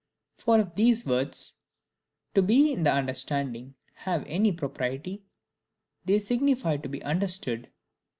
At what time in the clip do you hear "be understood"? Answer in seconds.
6.89-7.69